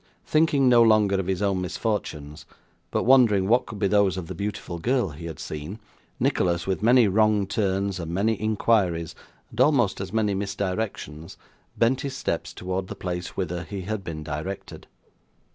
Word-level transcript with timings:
Thinking 0.25 0.67
no 0.67 0.81
longer 0.81 1.19
of 1.19 1.27
his 1.27 1.43
own 1.43 1.61
misfortunes, 1.61 2.47
but 2.89 3.03
wondering 3.03 3.47
what 3.47 3.67
could 3.67 3.77
be 3.77 3.85
those 3.87 4.17
of 4.17 4.25
the 4.25 4.33
beautiful 4.33 4.79
girl 4.79 5.09
he 5.09 5.27
had 5.27 5.37
seen, 5.37 5.77
Nicholas, 6.19 6.65
with 6.65 6.81
many 6.81 7.07
wrong 7.07 7.45
turns, 7.45 7.99
and 7.99 8.11
many 8.11 8.33
inquiries, 8.41 9.13
and 9.51 9.61
almost 9.61 10.01
as 10.01 10.11
many 10.11 10.33
misdirections, 10.33 11.37
bent 11.77 12.01
his 12.01 12.17
steps 12.17 12.51
towards 12.51 12.87
the 12.87 12.95
place 12.95 13.37
whither 13.37 13.63
he 13.63 13.81
had 13.83 14.03
been 14.03 14.23
directed. 14.23 14.87